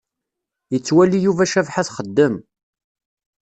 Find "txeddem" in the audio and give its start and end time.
1.87-2.35